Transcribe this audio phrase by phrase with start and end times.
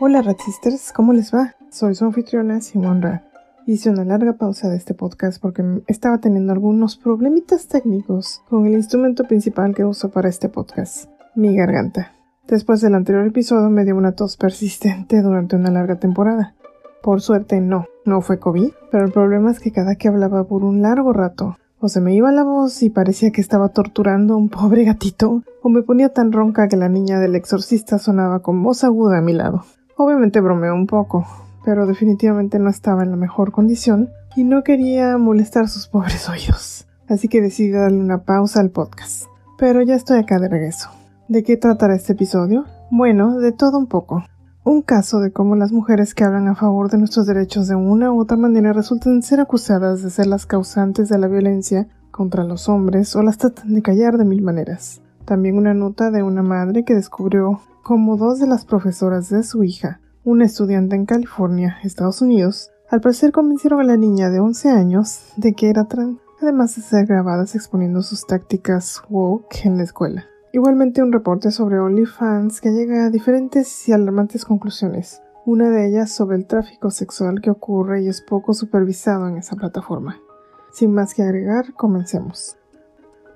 [0.00, 1.54] Hola Ratsisters, ¿cómo les va?
[1.70, 3.20] Soy su anfitriona Simón.
[3.64, 8.72] Hice una larga pausa de este podcast porque estaba teniendo algunos problemitas técnicos con el
[8.72, 12.12] instrumento principal que uso para este podcast, mi garganta.
[12.48, 16.54] Después del anterior episodio me dio una tos persistente durante una larga temporada.
[17.00, 20.64] Por suerte no, no fue COVID, pero el problema es que cada que hablaba por
[20.64, 24.38] un largo rato, o se me iba la voz y parecía que estaba torturando a
[24.38, 28.60] un pobre gatito, o me ponía tan ronca que la niña del exorcista sonaba con
[28.62, 29.64] voz aguda a mi lado.
[29.96, 31.24] Obviamente bromeó un poco,
[31.64, 36.86] pero definitivamente no estaba en la mejor condición y no quería molestar sus pobres oídos.
[37.08, 39.26] Así que decidí darle una pausa al podcast.
[39.56, 40.90] Pero ya estoy acá de regreso.
[41.28, 42.64] ¿De qué tratará este episodio?
[42.90, 44.24] Bueno, de todo un poco.
[44.64, 48.10] Un caso de cómo las mujeres que hablan a favor de nuestros derechos de una
[48.12, 52.68] u otra manera resultan ser acusadas de ser las causantes de la violencia contra los
[52.68, 55.02] hombres o las tratan de callar de mil maneras.
[55.24, 59.62] También una nota de una madre que descubrió como dos de las profesoras de su
[59.62, 64.70] hija, una estudiante en California, Estados Unidos, al parecer convencieron a la niña de 11
[64.70, 69.82] años de que era trans, además de ser grabadas exponiendo sus tácticas woke en la
[69.82, 70.24] escuela.
[70.52, 76.10] Igualmente un reporte sobre OnlyFans que llega a diferentes y alarmantes conclusiones, una de ellas
[76.10, 80.20] sobre el tráfico sexual que ocurre y es poco supervisado en esa plataforma.
[80.72, 82.56] Sin más que agregar, comencemos.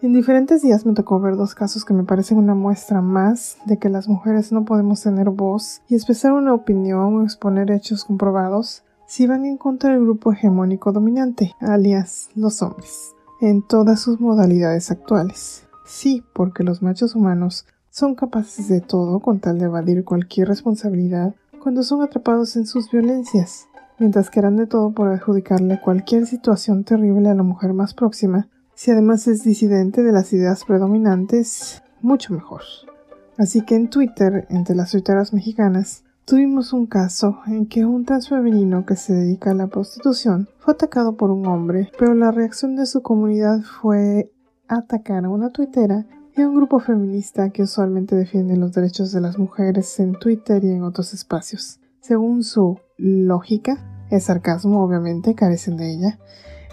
[0.00, 3.78] En diferentes días me tocó ver dos casos que me parecen una muestra más de
[3.78, 8.84] que las mujeres no podemos tener voz y expresar una opinión o exponer hechos comprobados
[9.08, 14.92] si van en contra del grupo hegemónico dominante, alias los hombres, en todas sus modalidades
[14.92, 15.66] actuales.
[15.84, 21.34] Sí, porque los machos humanos son capaces de todo con tal de evadir cualquier responsabilidad
[21.60, 23.66] cuando son atrapados en sus violencias,
[23.98, 28.46] mientras que harán de todo por adjudicarle cualquier situación terrible a la mujer más próxima
[28.78, 32.62] si además es disidente de las ideas predominantes, mucho mejor.
[33.36, 38.86] Así que en Twitter, entre las tuiteras mexicanas, tuvimos un caso en que un transfemenino
[38.86, 42.86] que se dedica a la prostitución fue atacado por un hombre, pero la reacción de
[42.86, 44.30] su comunidad fue
[44.68, 49.20] atacar a una tuitera y a un grupo feminista que usualmente defiende los derechos de
[49.20, 51.80] las mujeres en Twitter y en otros espacios.
[51.98, 56.18] Según su lógica, es sarcasmo obviamente, carecen de ella,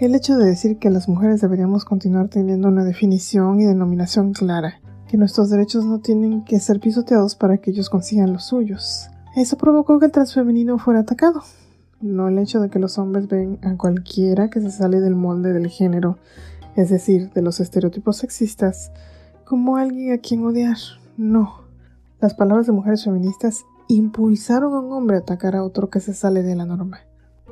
[0.00, 4.80] el hecho de decir que las mujeres deberíamos continuar teniendo una definición y denominación clara,
[5.06, 9.10] que nuestros derechos no tienen que ser pisoteados para que ellos consigan los suyos.
[9.36, 11.42] Eso provocó que el transfemenino fuera atacado.
[12.00, 15.52] No el hecho de que los hombres ven a cualquiera que se sale del molde
[15.52, 16.16] del género,
[16.76, 18.92] es decir, de los estereotipos sexistas,
[19.44, 20.78] como alguien a quien odiar.
[21.18, 21.64] No.
[22.20, 26.14] Las palabras de mujeres feministas impulsaron a un hombre a atacar a otro que se
[26.14, 27.00] sale de la norma.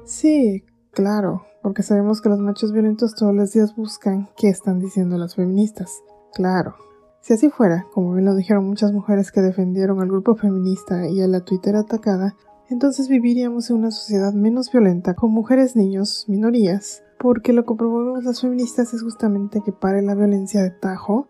[0.07, 5.19] Sí, claro, porque sabemos que los machos violentos todos los días buscan qué están diciendo
[5.19, 6.03] las feministas.
[6.33, 6.77] Claro.
[7.21, 11.21] Si así fuera, como bien lo dijeron muchas mujeres que defendieron al grupo feminista y
[11.21, 12.37] a la Twitter atacada,
[12.71, 18.25] entonces viviríamos en una sociedad menos violenta con mujeres, niños, minorías, porque lo que promovemos
[18.25, 21.29] las feministas es justamente que pare la violencia de tajo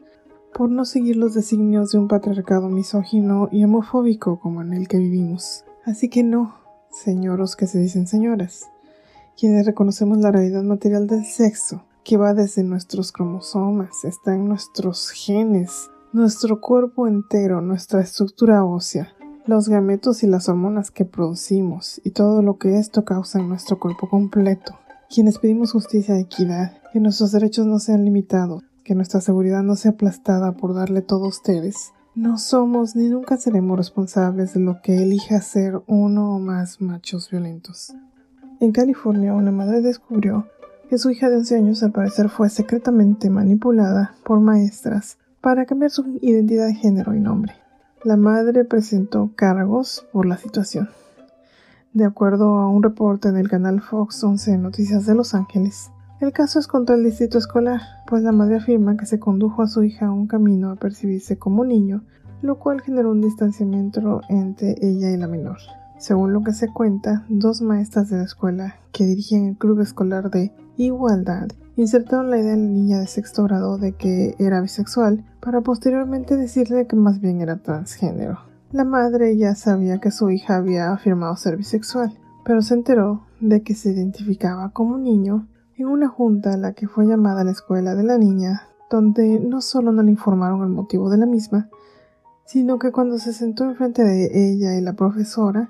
[0.54, 4.98] por no seguir los designios de un patriarcado misógino y homofóbico como en el que
[4.98, 5.64] vivimos.
[5.84, 6.54] Así que no,
[6.92, 8.68] señoros que se dicen señoras
[9.38, 15.10] quienes reconocemos la realidad material del sexo, que va desde nuestros cromosomas, está en nuestros
[15.10, 19.12] genes, nuestro cuerpo entero, nuestra estructura ósea,
[19.46, 23.78] los gametos y las hormonas que producimos y todo lo que esto causa en nuestro
[23.78, 24.76] cuerpo completo.
[25.08, 29.76] Quienes pedimos justicia y equidad, que nuestros derechos no sean limitados, que nuestra seguridad no
[29.76, 34.82] sea aplastada por darle todo a ustedes, no somos ni nunca seremos responsables de lo
[34.82, 37.94] que elija ser uno o más machos violentos.
[38.60, 40.48] En California, una madre descubrió
[40.90, 45.92] que su hija de 11 años al parecer fue secretamente manipulada por maestras para cambiar
[45.92, 47.52] su identidad de género y nombre.
[48.02, 50.88] La madre presentó cargos por la situación.
[51.92, 56.32] De acuerdo a un reporte en el canal Fox 11 Noticias de Los Ángeles, el
[56.32, 59.84] caso es contra el distrito escolar, pues la madre afirma que se condujo a su
[59.84, 62.02] hija a un camino a percibirse como niño,
[62.42, 65.58] lo cual generó un distanciamiento entre ella y la menor.
[65.98, 70.30] Según lo que se cuenta, dos maestras de la escuela que dirigían el club escolar
[70.30, 75.24] de igualdad insertaron la idea en la niña de sexto grado de que era bisexual
[75.40, 78.38] para posteriormente decirle que más bien era transgénero.
[78.72, 83.62] La madre ya sabía que su hija había afirmado ser bisexual, pero se enteró de
[83.62, 85.46] que se identificaba como niño
[85.76, 89.60] en una junta a la que fue llamada la escuela de la niña, donde no
[89.60, 91.70] solo no le informaron el motivo de la misma,
[92.44, 95.68] sino que cuando se sentó enfrente de ella y la profesora,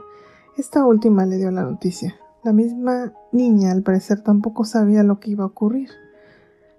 [0.59, 2.17] esta última le dio la noticia.
[2.45, 5.91] La misma niña al parecer tampoco sabía lo que iba a ocurrir,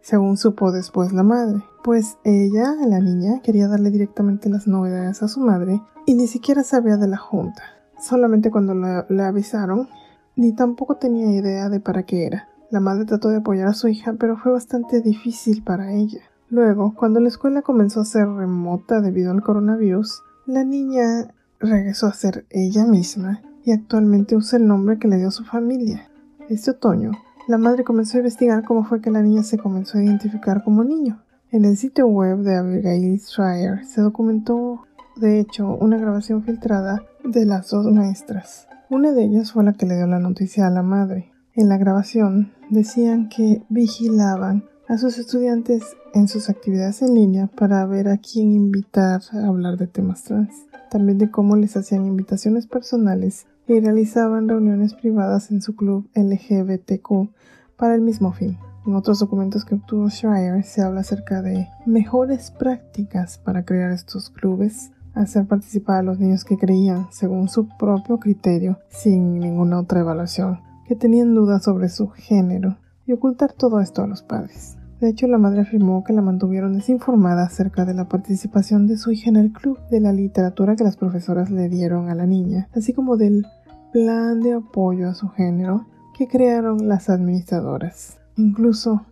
[0.02, 5.28] según supo después la madre, pues ella, la niña, quería darle directamente las novedades a
[5.28, 7.62] su madre y ni siquiera sabía de la junta.
[8.02, 9.90] solamente cuando le avisaron,
[10.38, 12.48] ni tampoco tenía idea de para qué era.
[12.72, 16.22] La madre trató de apoyar a su hija, pero fue bastante difícil para ella.
[16.50, 22.14] Luego, cuando la escuela comenzó a ser remota debido al coronavirus, la niña regresó a
[22.14, 26.08] ser ella misma y actualmente usa el nombre que le dio su familia.
[26.50, 27.12] Este otoño,
[27.48, 30.84] la madre comenzó a investigar cómo fue que la niña se comenzó a identificar como
[30.84, 31.22] niño.
[31.52, 34.86] En el sitio web de Abigail Schreier se documentó,
[35.16, 38.68] de hecho, una grabación filtrada de las dos maestras.
[38.90, 41.32] Una de ellas fue la que le dio la noticia a la madre.
[41.56, 47.86] En la grabación decían que vigilaban a sus estudiantes en sus actividades en línea para
[47.86, 52.66] ver a quién invitar a hablar de temas trans, también de cómo les hacían invitaciones
[52.66, 57.30] personales y realizaban reuniones privadas en su club LGBTQ
[57.78, 58.58] para el mismo fin.
[58.88, 64.32] En otros documentos que obtuvo Schreier se habla acerca de mejores prácticas para crear estos
[64.32, 70.00] clubes, hacer participar a los niños que creían, según su propio criterio, sin ninguna otra
[70.00, 74.79] evaluación, que tenían dudas sobre su género, y ocultar todo esto a los padres.
[75.00, 79.12] De hecho, la madre afirmó que la mantuvieron desinformada acerca de la participación de su
[79.12, 82.68] hija en el club, de la literatura que las profesoras le dieron a la niña,
[82.76, 83.46] así como del
[83.94, 85.88] plan de apoyo a su género
[86.18, 88.18] que crearon las administradoras.
[88.36, 89.06] Incluso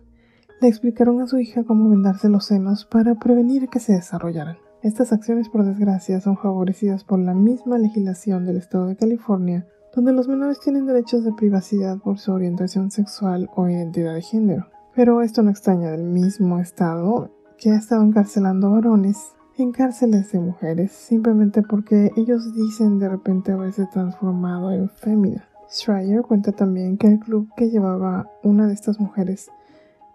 [0.60, 4.58] le explicaron a su hija cómo vendarse los senos para prevenir que se desarrollaran.
[4.82, 10.12] Estas acciones, por desgracia, son favorecidas por la misma legislación del estado de California, donde
[10.12, 14.66] los menores tienen derechos de privacidad por su orientación sexual o identidad de género.
[14.98, 20.40] Pero esto no extraña del mismo estado que ha estado encarcelando varones en cárceles de
[20.40, 25.48] mujeres simplemente porque ellos dicen de repente haberse transformado en fémina.
[25.70, 29.52] Schreier cuenta también que el club que llevaba una de estas mujeres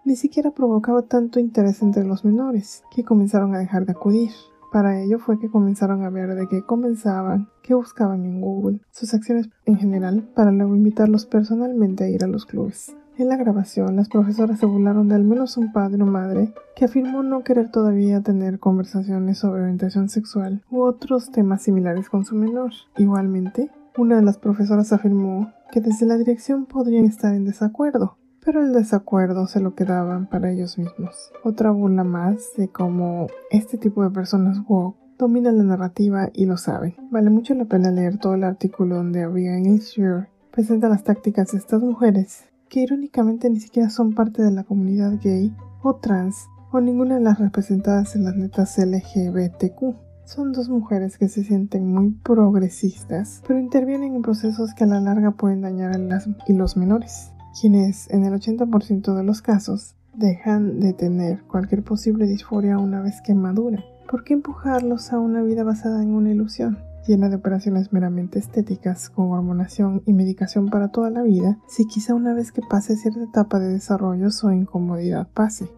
[0.04, 4.32] ni siquiera provocaba tanto interés entre los menores, que comenzaron a dejar de acudir.
[4.70, 9.14] Para ello fue que comenzaron a ver de qué comenzaban, qué buscaban en Google, sus
[9.14, 12.94] acciones en general, para luego invitarlos personalmente a ir a los clubes.
[13.16, 16.84] En la grabación, las profesoras se burlaron de al menos un padre o madre que
[16.84, 22.34] afirmó no querer todavía tener conversaciones sobre orientación sexual u otros temas similares con su
[22.34, 22.72] menor.
[22.96, 28.60] Igualmente, una de las profesoras afirmó que desde la dirección podrían estar en desacuerdo, pero
[28.60, 31.30] el desacuerdo se lo quedaban para ellos mismos.
[31.44, 36.56] Otra burla más de cómo este tipo de personas woke dominan la narrativa y lo
[36.56, 36.96] saben.
[37.12, 41.58] Vale mucho la pena leer todo el artículo donde Abigail Shear presenta las tácticas de
[41.58, 45.54] estas mujeres, que irónicamente ni siquiera son parte de la comunidad gay
[45.84, 49.94] o trans o ninguna de las representadas en las letras LGBTQ.
[50.24, 55.00] Son dos mujeres que se sienten muy progresistas, pero intervienen en procesos que a la
[55.00, 57.30] larga pueden dañar a las y los menores,
[57.60, 63.22] quienes en el 80% de los casos dejan de tener cualquier posible disforia una vez
[63.22, 63.84] que maduran.
[64.10, 66.78] ¿Por qué empujarlos a una vida basada en una ilusión?
[67.06, 72.14] Llena de operaciones meramente estéticas, con hormonación y medicación para toda la vida, si quizá
[72.14, 75.70] una vez que pase cierta etapa de desarrollo su incomodidad pase.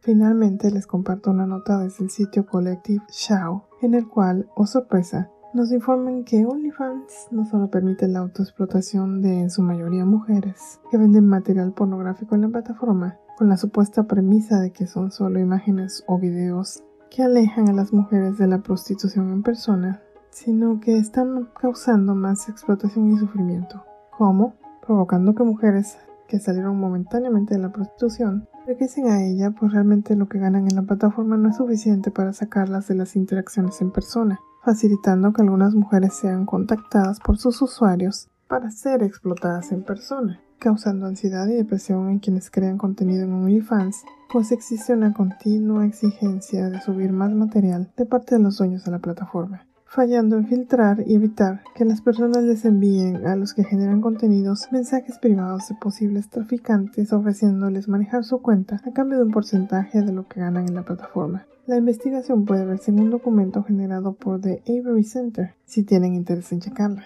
[0.00, 5.30] Finalmente les comparto una nota desde el sitio Collective Shao, en el cual, oh sorpresa,
[5.52, 10.96] nos informan que OnlyFans no solo permite la autoexplotación de en su mayoría mujeres que
[10.96, 16.04] venden material pornográfico en la plataforma, con la supuesta premisa de que son solo imágenes
[16.06, 20.00] o videos que alejan a las mujeres de la prostitución en persona,
[20.30, 23.84] sino que están causando más explotación y sufrimiento.
[24.16, 24.54] ¿Cómo?
[24.86, 30.28] Provocando que mujeres que salieron momentáneamente de la prostitución regresen a ella, pues realmente lo
[30.28, 34.38] que ganan en la plataforma no es suficiente para sacarlas de las interacciones en persona,
[34.64, 41.06] facilitando que algunas mujeres sean contactadas por sus usuarios para ser explotadas en persona, causando
[41.06, 46.80] ansiedad y depresión en quienes crean contenido en OnlyFans, pues existe una continua exigencia de
[46.80, 51.16] subir más material de parte de los dueños de la plataforma fallando en filtrar y
[51.16, 56.30] evitar que las personas les envíen a los que generan contenidos mensajes privados de posibles
[56.30, 60.76] traficantes ofreciéndoles manejar su cuenta a cambio de un porcentaje de lo que ganan en
[60.76, 61.44] la plataforma.
[61.66, 66.52] La investigación puede verse en un documento generado por The Avery Center, si tienen interés
[66.52, 67.04] en checarla.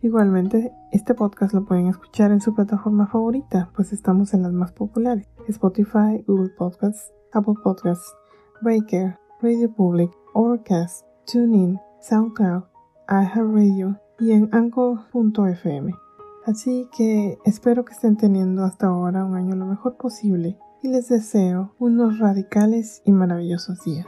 [0.01, 4.71] Igualmente, este podcast lo pueden escuchar en su plataforma favorita, pues estamos en las más
[4.71, 8.15] populares: Spotify, Google Podcasts, Apple Podcasts,
[8.61, 12.63] Breaker, Radio Public, Overcast, TuneIn, SoundCloud,
[13.09, 15.93] iHeartRadio y en Anchor.fm.
[16.45, 21.09] Así que espero que estén teniendo hasta ahora un año lo mejor posible y les
[21.09, 24.07] deseo unos radicales y maravillosos días.